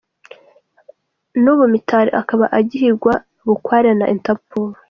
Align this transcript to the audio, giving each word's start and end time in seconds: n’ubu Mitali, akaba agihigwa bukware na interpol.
n’ubu 1.41 1.65
Mitali, 1.73 2.09
akaba 2.21 2.45
agihigwa 2.59 3.13
bukware 3.45 3.91
na 3.99 4.05
interpol. 4.15 4.69